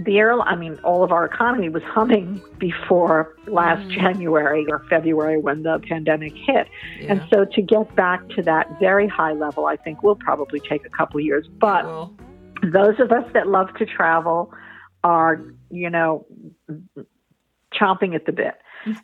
[0.04, 3.90] the air, I mean, all of our economy was humming before last Mm.
[3.90, 6.68] January or February when the pandemic hit.
[7.08, 10.86] And so to get back to that very high level, I think will probably take
[10.86, 11.48] a couple of years.
[11.48, 12.14] But well,
[12.62, 14.52] those of us that love to travel
[15.04, 15.40] are,
[15.70, 16.26] you know,
[17.72, 18.54] chomping at the bit.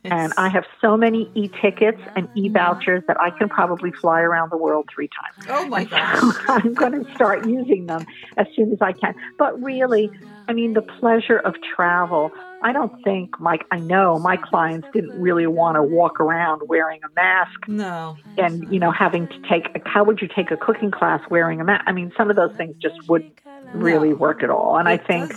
[0.04, 4.20] And I have so many e tickets and e vouchers that I can probably fly
[4.20, 5.46] around the world three times.
[5.48, 6.34] oh my gosh.
[6.48, 9.14] I'm going to start using them as soon as I can.
[9.38, 10.10] But really,
[10.48, 12.30] I mean, the pleasure of travel.
[12.62, 17.00] I don't think, Mike, I know my clients didn't really want to walk around wearing
[17.04, 20.56] a mask No, and, you know, having to take, a, how would you take a
[20.56, 21.84] cooking class wearing a mask?
[21.86, 23.38] I mean, some of those things just wouldn't
[23.74, 24.16] really No.
[24.16, 24.78] work at all.
[24.78, 25.34] And I think.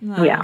[0.00, 0.22] No.
[0.22, 0.42] yeah.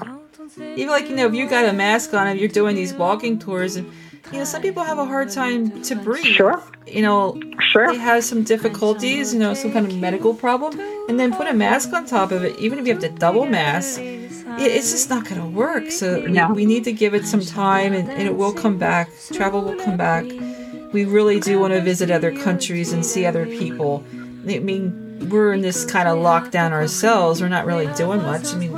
[0.76, 3.38] Even like you know, if you got a mask on, if you're doing these walking
[3.38, 3.90] tours, and
[4.32, 6.24] you know, some people have a hard time to breathe.
[6.24, 6.62] Sure.
[6.86, 7.40] You know,
[7.72, 7.92] Sure.
[7.92, 9.32] they have some difficulties.
[9.32, 10.78] You know, some kind of medical problem,
[11.08, 12.58] and then put a mask on top of it.
[12.58, 15.90] Even if you have to double mask, it's just not going to work.
[15.90, 16.48] So No.
[16.48, 19.10] we, we need to give it some time, and, and it will come back.
[19.32, 20.24] Travel will come back.
[20.92, 24.04] We really do want to visit other countries and see other people.
[24.46, 27.40] I mean, we're in this kind of lockdown ourselves.
[27.40, 28.52] We're not really doing much.
[28.52, 28.72] I mean,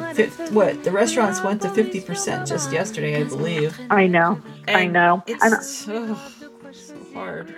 [0.53, 3.79] what the restaurants went to fifty percent just yesterday, I believe.
[3.91, 4.41] I know.
[4.69, 5.23] I know.
[5.27, 6.17] It's And so
[7.15, 7.55] hard.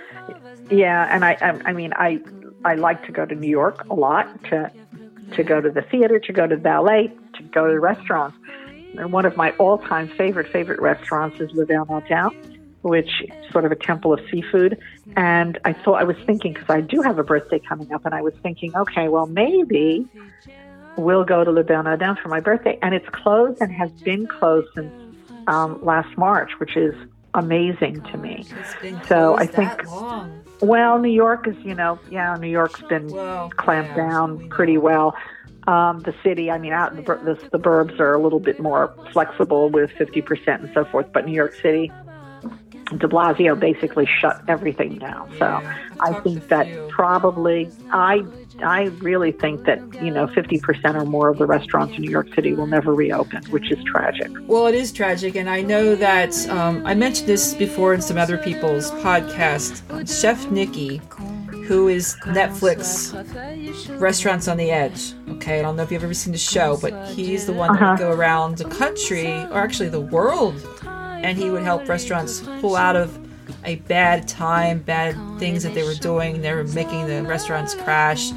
[0.69, 2.21] Yeah, and I, I, I mean, I,
[2.63, 4.71] I like to go to New York a lot to,
[5.35, 8.37] to go to the theater, to go to ballet, to go to restaurants.
[8.97, 12.29] And one of my all-time favorite favorite restaurants is Le Bernardin,
[12.81, 14.77] which is sort of a temple of seafood.
[15.15, 18.13] And I thought I was thinking because I do have a birthday coming up, and
[18.13, 20.07] I was thinking, okay, well maybe
[20.97, 24.67] we'll go to Le Bernardin for my birthday, and it's closed and has been closed
[24.75, 24.91] since
[25.47, 26.93] um, last March, which is
[27.33, 28.45] amazing to me.
[29.07, 29.83] So I think-
[30.61, 34.77] Well, New York is, you know, yeah, New York's been Well, clamped yeah, down pretty
[34.77, 35.15] well.
[35.67, 38.59] Um, the city, I mean, out in the, the, the burbs are a little bit
[38.59, 41.91] more flexible with 50% and so forth, but New York City,
[42.97, 45.29] de Blasio basically shut everything down.
[45.37, 45.45] So
[45.99, 48.25] I think that probably, I,
[48.63, 52.33] I really think that, you know, 50% or more of the restaurants in New York
[52.33, 54.29] City will never reopen, which is tragic.
[54.47, 58.17] Well, it is tragic, and I know that um, I mentioned this before in some
[58.17, 59.81] other people's podcast.
[60.09, 60.99] Chef Nikki,
[61.67, 63.13] who is Netflix
[63.99, 65.13] Restaurants on the Edge.
[65.29, 67.79] Okay, I don't know if you've ever seen the show, but he's the one that
[67.79, 67.97] would Uh-huh.
[67.97, 70.55] go around the country, or actually the world,
[71.23, 73.17] and he would help restaurants pull out of
[73.65, 76.41] a bad time, bad things that they were doing.
[76.41, 78.31] They were making the restaurants crash,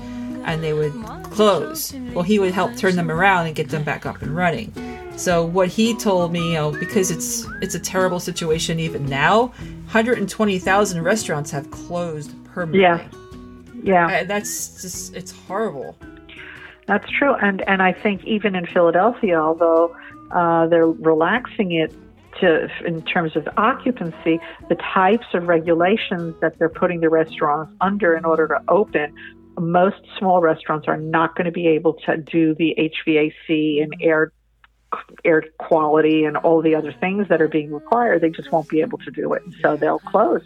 [0.45, 0.92] and they would
[1.25, 1.95] close.
[2.12, 4.73] Well, he would help turn them around and get them back up and running.
[5.16, 9.47] So what he told me, you know, because it's it's a terrible situation even now,
[9.92, 12.81] 120,000 restaurants have closed permanently.
[12.81, 13.09] Yeah.
[13.83, 14.21] Yeah.
[14.21, 15.97] Uh, that's just it's horrible.
[16.87, 19.97] That's true, and and I think even in Philadelphia, although
[20.33, 21.95] uh, they're relaxing it
[22.40, 28.16] to in terms of occupancy, the types of regulations that they're putting the restaurants under
[28.16, 29.14] in order to open,
[29.59, 34.33] most small restaurants are not going to be able to do the HVAC and air
[35.24, 38.20] air quality and all the other things that are being required.
[38.22, 40.42] They just won't be able to do it, so they'll close.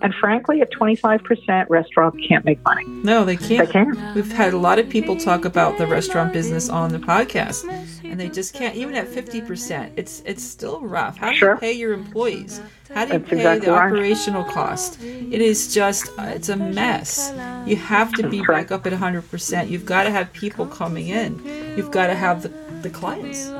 [0.00, 2.84] And frankly, at 25%, restaurants can't make money.
[2.86, 3.66] No, they can't.
[3.66, 4.14] They can't.
[4.14, 7.68] We've had a lot of people talk about the restaurant business on the podcast,
[8.04, 8.74] and they just can't.
[8.76, 11.16] Even at 50%, it's it's still rough.
[11.16, 11.54] How do Sure.
[11.54, 12.60] you pay your employees?
[12.94, 13.86] How do you That's pay exactly the right.
[13.92, 15.02] operational cost?
[15.02, 17.32] It is just it's a mess.
[17.66, 18.70] You have to be correct.
[18.70, 19.68] back up at 100%.
[19.68, 21.42] You've got to have people coming in.
[21.76, 23.50] You've got to have the the clients.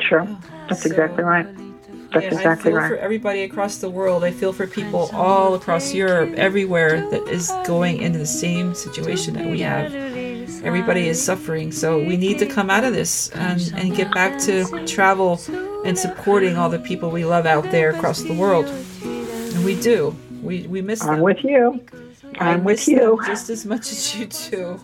[0.00, 0.26] Sure,
[0.68, 1.46] that's So- exactly right.
[2.12, 2.88] That's exactly I feel right.
[2.90, 4.22] for everybody across the world.
[4.22, 9.34] I feel for people all across Europe, everywhere that is going into the same situation
[9.34, 9.92] that we have.
[10.62, 14.38] Everybody is suffering, so we need to come out of this and, and get back
[14.42, 15.40] to travel
[15.84, 18.66] and supporting all the people we love out there across the world.
[19.04, 20.14] And we do.
[20.40, 21.16] We, we miss them.
[21.16, 21.84] I'm with you.
[22.38, 23.20] I'm with you.
[23.26, 24.80] just as much as you do.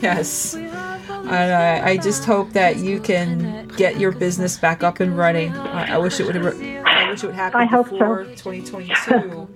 [0.00, 0.54] Yes.
[0.54, 5.52] And I, I just hope that you can get your business back up and running.
[5.52, 6.46] I, I wish it would have.
[6.46, 8.24] I wish it would happen I hope so.
[8.36, 9.48] 2022.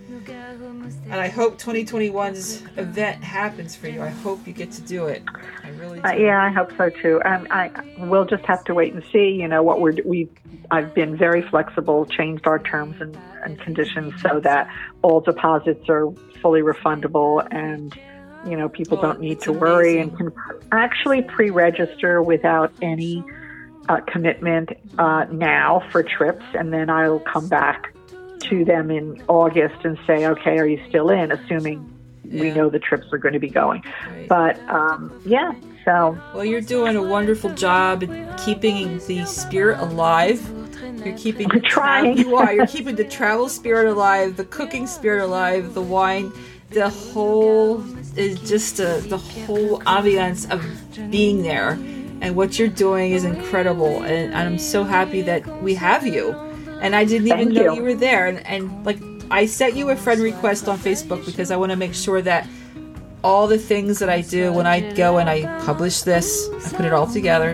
[1.11, 4.03] and I hope 2021's event happens for you.
[4.03, 5.23] I hope you get to do it.
[5.62, 6.07] I really do.
[6.07, 7.21] Uh, yeah, I hope so too.
[7.25, 9.31] Um, I we'll just have to wait and see.
[9.31, 10.29] You know what we're we.
[10.73, 14.69] I've been very flexible, changed our terms and, and conditions so that
[15.03, 17.99] all deposits are fully refundable, and
[18.46, 20.16] you know people Oh, don't need to worry amazing.
[20.26, 23.24] and can actually pre-register without any
[23.88, 27.94] uh, commitment uh, now for trips, and then I'll come back
[28.44, 31.31] to them in August and say, okay, are you still in?
[31.33, 31.87] Assuming
[32.24, 33.83] we know the trips are going to be going.
[34.09, 34.29] Right.
[34.29, 35.53] But um, yeah,
[35.85, 38.00] so Well, you're doing a wonderful job
[38.38, 40.40] keeping the spirit alive.
[41.05, 42.18] You're keeping trying.
[42.18, 42.53] you are.
[42.53, 46.33] You're keeping the travel spirit alive, the cooking spirit alive, the wine,
[46.70, 47.85] the whole
[48.16, 50.64] is just a, the whole ambiance of
[51.11, 51.72] being there.
[52.22, 56.33] And what you're doing is incredible, and, and I'm so happy that we have you.
[56.83, 57.76] And I didn't even Thank know you.
[57.76, 58.26] you were there.
[58.26, 58.98] And, and like
[59.30, 62.46] I sent you a friend request on Facebook because I want to make sure that
[63.22, 66.87] all the things that I do when I go and I publish this, I put
[66.87, 67.50] it all together,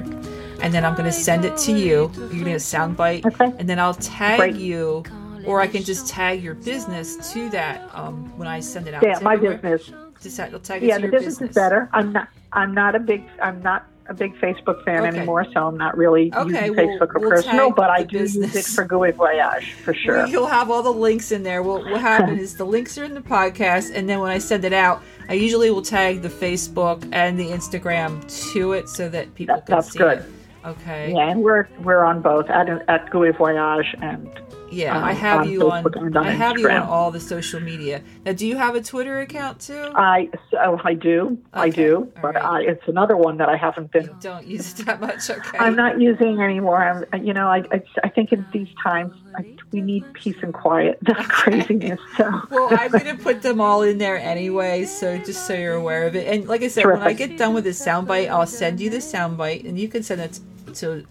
[0.60, 2.10] and then I'm going to send it to you.
[2.16, 3.52] You're going to soundbite, Okay.
[3.58, 4.56] and then I'll tag Great.
[4.56, 5.04] you,
[5.46, 9.02] or I can just tag your business to that um, when I send it out.
[9.02, 9.58] yeah, to my everywhere.
[9.58, 9.92] business.
[10.22, 11.88] Just tag it Yeah, to the business, business is better.
[11.92, 12.28] I'm not.
[12.52, 13.24] I'm not a big.
[13.42, 15.16] I'm not a big Facebook fan Okay.
[15.16, 17.70] anymore, so I'm not really Okay, using well, Facebook or we'll personal.
[17.72, 20.26] But I do use it for Goût et Voyage for sure.
[20.26, 21.62] You'll have all the links in there.
[21.62, 24.64] Well, what happen is the links are in the podcast, and then when I send
[24.64, 28.22] it out, I usually will tag the Facebook and the Instagram
[28.52, 30.18] to it so that people That- can that's see good.
[30.18, 30.24] it.
[30.64, 31.12] Okay.
[31.12, 34.28] Yeah, and we're we're on both at at Goût et Voyage and
[34.70, 35.84] Yeah, um, I have on you on.
[35.84, 38.02] Facebook on I have you on all the social media.
[38.24, 39.92] Now, do you have a Twitter account too?
[39.94, 42.44] I so I do, I do, all but right.
[42.44, 44.10] I, it's another one that I haven't been.
[44.20, 45.28] Don't use it that much.
[45.30, 45.58] Okay.
[45.58, 47.06] I'm not using anymore.
[47.12, 50.52] I'm, you know, I, I, I think in these times I, we need peace and
[50.52, 50.98] quiet.
[51.06, 52.00] This craziness.
[52.16, 56.06] So well, I'm gonna put them all in there anyway, so just so you're aware
[56.06, 56.26] of it.
[56.26, 58.98] And like I said, when I get done with this soundbite, I'll send you the
[58.98, 60.40] soundbite, and you can send it to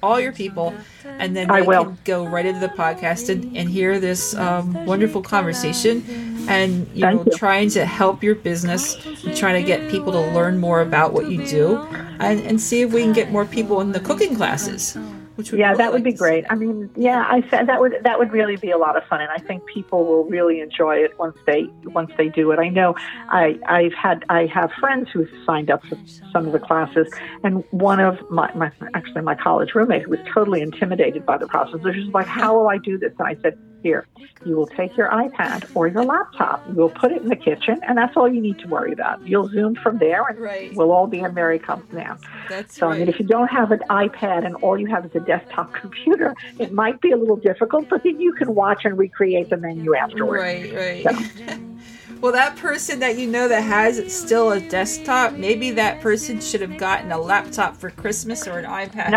[0.02, 0.74] all your people,
[1.06, 1.86] and then I will.
[1.86, 6.04] can go right into the podcast and, and hear this um, wonderful conversation.
[6.48, 7.38] And you Thank know, you.
[7.38, 11.30] trying to help your business, and trying to get people to learn more about what
[11.30, 11.78] you do,
[12.20, 14.96] and, and see if we can get more people in the cooking classes.
[15.36, 16.18] Which would yeah, really that would like be see.
[16.18, 16.46] great.
[16.50, 19.22] I mean, yeah, I said that would that would really be a lot of fun,
[19.22, 22.60] and I think people will really enjoy it once they once they do it.
[22.60, 22.96] I know
[23.30, 25.98] I I've had I have friends who signed up for
[26.32, 27.08] some of the classes,
[27.44, 31.48] and one of my, my actually my college roommate who was totally intimidated by the
[31.48, 31.82] process.
[31.82, 34.08] She was like, "How will I do this?" And I said, "Here,
[34.44, 37.80] you will take your iPad or your laptop, you will put it in the kitchen,
[37.88, 39.22] and that's all you need to worry about.
[39.28, 40.74] You'll zoom from there, and Right.
[40.74, 42.18] we'll all be in Mary Comes Down."
[42.50, 42.96] That's So, right.
[42.96, 45.72] I mean, if you don't have an iPad and all you have is a desktop
[45.82, 49.58] computer, it might be a little difficult, but then you can watch and recreate the
[49.58, 50.42] menu afterwards.
[50.42, 51.60] Right, right.
[52.22, 56.62] well, that person that you know that has still a desktop, maybe that person should
[56.62, 59.14] have gotten a laptop for Christmas or an iPad.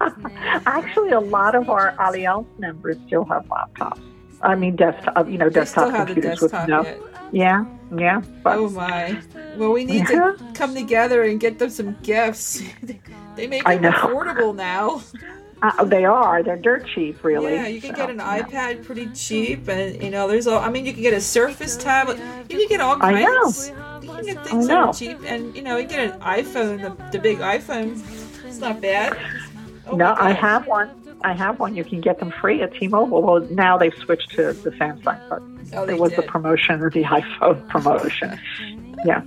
[0.66, 4.00] Actually, a lot of our Allianz members still have laptops.
[4.42, 6.82] I mean, desktop, uh, you know, they desktop computers desktop with no.
[6.82, 7.00] yet.
[7.32, 7.64] Yeah,
[7.96, 8.22] yeah.
[8.42, 9.20] But Oh my.
[9.56, 10.32] Well, we need Yeah.
[10.36, 12.62] to come together and get them some gifts.
[13.36, 15.02] they make them affordable now.
[15.78, 16.42] Uh, they are.
[16.42, 17.54] They're dirt cheap, really.
[17.54, 18.42] Yeah, you can So, get an yeah.
[18.42, 20.58] iPad pretty cheap, and you know, there's all.
[20.60, 22.18] I mean, you can get a Surface tablet.
[22.48, 23.16] You can get all kinds.
[23.18, 23.42] I know.
[23.42, 24.04] kinds.
[24.04, 26.80] You can get things I that are cheap, and you know, you get an iPhone,
[26.82, 28.00] the, the big iPhone.
[28.44, 29.16] It's not bad.
[29.86, 30.90] Oh No, I have one.
[31.22, 31.74] I have one.
[31.74, 33.22] You can get them free at T-Mobile.
[33.22, 35.42] Well, now they've switched to the Samsung, but
[35.72, 38.38] Oh, they it was the promotion of the iPhone promotion.
[39.06, 39.22] Yeah.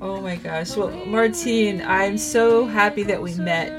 [0.00, 0.74] Oh my gosh.
[0.76, 3.70] Well, Martine, I'm so happy that we met.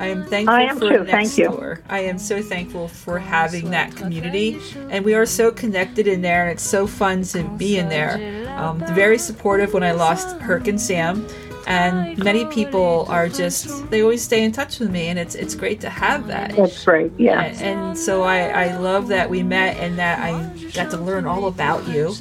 [0.00, 1.04] I am thankful I am for too.
[1.04, 1.48] Next Thank you.
[1.48, 1.80] Door.
[1.90, 6.44] I am so thankful for having that community, and we are so connected in there,
[6.44, 8.48] and it's so fun to be in there.
[8.58, 11.26] Um, very supportive when I lost Herc and Sam,
[11.66, 15.54] and many people are just they always stay in touch with me, and it's it's
[15.54, 16.56] great to have that.
[16.56, 17.12] That's great.
[17.18, 17.42] Yeah.
[17.42, 20.32] And, and so I, I love that we met and that I
[20.72, 22.14] got to learn all about you.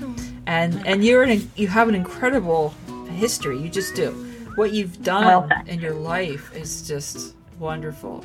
[0.47, 2.73] And and you're an, you have an incredible
[3.11, 3.57] history.
[3.57, 4.11] You just do.
[4.55, 8.23] What you've done Well, in your life is just wonderful.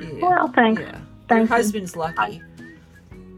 [0.00, 0.08] Yeah.
[0.20, 0.82] Well, thanks.
[0.82, 0.98] Yeah.
[1.28, 1.36] Thank you.
[1.36, 2.42] Your husband's lucky.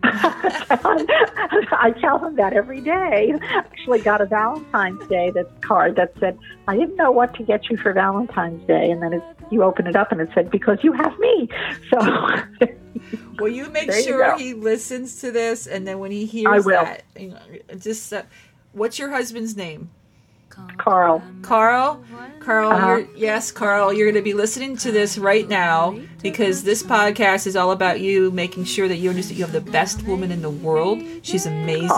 [0.03, 3.35] I tell him that every day.
[3.51, 7.69] Actually, got a Valentine's Day that card that said, "I didn't know what to get
[7.71, 10.79] you for Valentine's Day," and then it, you open it up and it said, "Because
[10.83, 11.49] you have me."
[11.91, 11.99] So,
[13.39, 14.39] Will you make There you sure go.
[14.39, 16.85] he listens to this and then when he hears I will.
[16.85, 17.39] that, you know,
[17.79, 18.23] just uh,
[18.73, 19.91] what's your husband's name?
[20.79, 22.05] Carl, Carl,
[22.41, 22.87] Carl, Uh-huh.
[22.89, 27.47] you're, yes, Carl, you're going to be listening to this right now because this podcast
[27.47, 30.43] is all about you making sure that you understand you have the best woman in
[30.43, 31.03] the world.
[31.23, 31.91] She's amazing,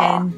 [0.00, 0.34] and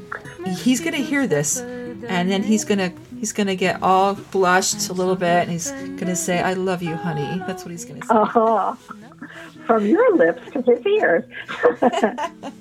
[0.56, 4.14] he's going to hear this, and then he's going to he's going to get all
[4.14, 7.70] blushed a little bit, and he's going to say, "I love you, honey." That's what
[7.70, 8.14] he's going to say.
[8.14, 8.74] uh
[9.66, 11.24] from your lips to his ears.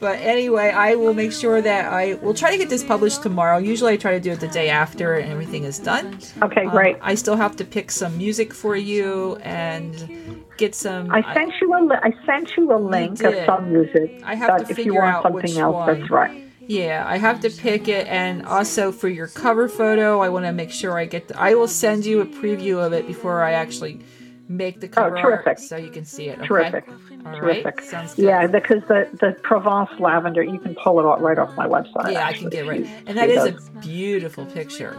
[0.00, 3.58] But anyway, I will make sure that I will try to get this published tomorrow.
[3.58, 6.18] Usually, I try to do it the day after and everything is done.
[6.42, 6.96] okay, Um, great.
[7.00, 11.10] I still have to pick some music for you and get some.
[11.10, 14.20] I sent you a li- I sent you a link of some music.
[14.24, 15.98] I have to you figure want out something which else, one.
[16.00, 16.44] that's right.
[16.66, 20.52] yeah, I have to pick it, and also for your cover photo, I want to
[20.52, 21.26] make sure I get.
[21.28, 24.00] The, I will send you a preview of it before I actually
[24.48, 25.58] make the oh, cover Oh, terrific.
[25.58, 26.38] so you can see it.
[26.38, 26.46] Okay?
[26.48, 26.88] Terrific.
[26.88, 26.94] All
[27.32, 27.40] right.
[27.40, 27.82] Terrific.
[27.82, 28.24] Sounds good.
[28.24, 32.12] Yeah, because the, the Provence lavender, you can pull it all, right off my website.
[32.12, 33.68] Yeah, I can get right, and that is those.
[33.68, 34.96] a beautiful picture.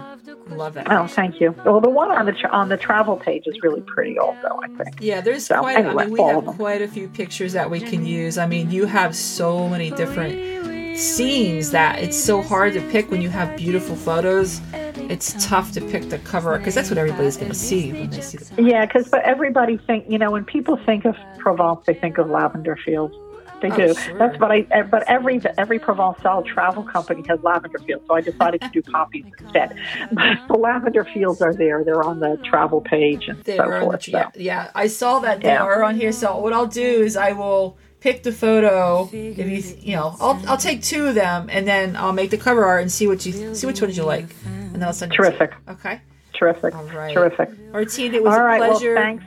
[0.49, 0.91] Love that.
[0.91, 1.55] Oh, thank you.
[1.65, 4.59] Well, the one on the tra- on the travel page is really pretty, also.
[4.63, 4.97] I think.
[4.99, 5.77] Yeah, there's So, quite.
[5.77, 8.37] anyway, I mean, we have quite a few pictures that we can use.
[8.37, 10.58] I mean, you have so many different
[10.99, 14.61] scenes that it's so hard to pick when you have beautiful photos.
[14.73, 18.21] It's tough to pick the cover because that's what everybody's going to see when they
[18.21, 18.61] see the.
[18.61, 22.29] Yeah, because but everybody think you know when people think of Provence, they think of
[22.29, 23.15] lavender fields.
[23.61, 23.93] They Oh, do.
[23.93, 24.17] sure.
[24.17, 24.67] That's what I.
[24.71, 28.81] eh, But every every Provençal travel company has lavender fields, so I decided to do
[28.83, 29.73] poppies instead.
[30.11, 31.83] But the lavender fields are there.
[31.83, 34.03] They're on the travel page and They so are on the forth.
[34.03, 34.11] So.
[34.11, 35.63] yeah, yeah, I saw that they Yeah.
[35.63, 36.11] are on here.
[36.13, 39.09] So what I'll do is I will pick the photo.
[39.11, 42.37] If you you know, I'll I'll take two of them and then I'll make the
[42.37, 45.13] cover art and see what you see which ones you like, and then I'll send
[45.13, 45.23] it you.
[45.25, 45.53] Terrific.
[45.67, 46.01] Okay.
[46.33, 46.75] Terrific.
[46.75, 47.13] All right.
[47.13, 47.49] Terrific.
[47.71, 48.59] Martine, it was All a right.
[48.61, 48.93] pleasure.
[48.95, 49.23] Well, thanks.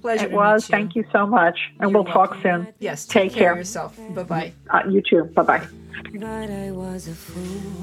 [0.00, 0.24] pleasure.
[0.24, 0.66] It was.
[0.66, 1.58] To meet Thank you so much.
[1.80, 2.68] And You're we'll talk soon.
[2.78, 3.06] Yes.
[3.06, 3.52] Take care.
[3.52, 3.98] of yourself.
[4.14, 4.52] Bye bye.
[4.70, 5.24] Uh, you too.
[5.24, 5.66] Bye bye.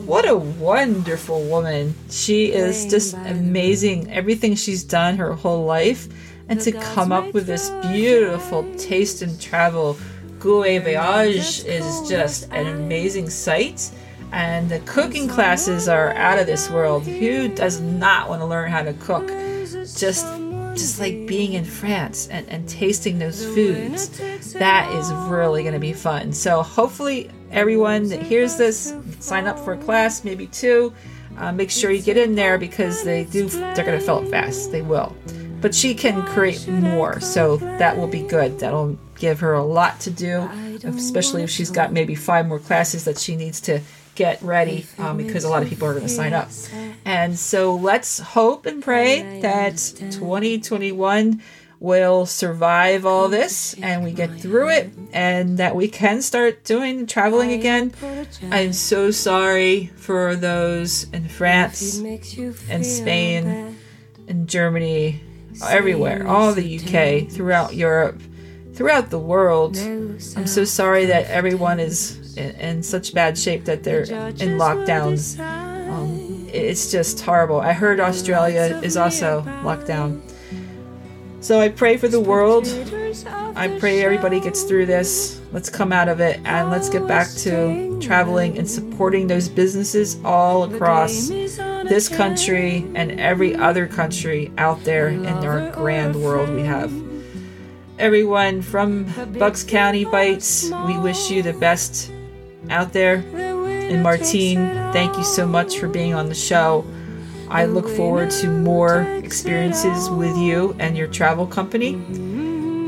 [0.05, 1.93] What a wonderful woman.
[2.09, 4.11] She is just amazing.
[4.11, 6.07] Everything she's done her whole life.
[6.47, 9.97] And to come up with this beautiful taste and travel
[10.41, 13.91] Goût Voyage is just an amazing sight.
[14.31, 17.03] And the cooking classes are out of this world.
[17.03, 19.27] Who does not want to learn how to cook?
[19.27, 20.25] Just
[20.73, 24.09] just like being in France and, and tasting those foods.
[24.53, 26.31] That is really going to be fun.
[26.31, 30.93] So hopefully everyone that hears this sign up for a class, maybe two.
[31.37, 33.47] Uh, make sure you get in there because they do.
[33.47, 34.71] They're going to fill it fast.
[34.71, 35.15] They will.
[35.59, 38.59] But she can create more, so that will be good.
[38.59, 40.49] That'll give her a lot to do,
[40.83, 43.79] especially if she's got maybe five more classes that she needs to
[44.15, 46.49] get ready um, because a lot of people are going to sign up.
[47.05, 49.77] And so let's hope and pray that
[50.11, 51.41] 2021
[51.79, 57.05] will survive all this and we get through it and that we can start doing
[57.07, 57.91] traveling again.
[58.51, 61.97] I'm so sorry for those in France
[62.69, 63.77] and Spain
[64.27, 65.21] and Germany,
[65.67, 68.21] everywhere, all the UK, throughout Europe,
[68.81, 69.77] throughout the world.
[69.77, 75.39] I'm so sorry that everyone is in, in such bad shape that they're in lockdowns.
[75.39, 77.61] Um, it's just horrible.
[77.61, 80.23] I heard Australia is also locked down.
[81.41, 82.67] So I pray for the world.
[83.55, 85.39] I pray everybody gets through this.
[85.51, 90.17] Let's come out of it and let's get back to traveling and supporting those businesses
[90.25, 96.63] all across this country and every other country out there in our grand world we
[96.63, 96.91] have.
[98.01, 99.05] Everyone from
[99.37, 102.11] Bucks County Bytes, we wish you the best
[102.71, 103.17] out there.
[103.35, 104.57] And Martine,
[104.91, 106.83] thank you so much for being on the show.
[107.47, 111.93] I look forward to more experiences with you and your travel company.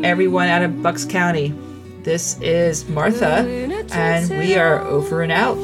[0.04, 1.54] Everyone out of Bucks County,
[2.02, 3.46] this is Martha,
[3.92, 5.60] and we are over and out.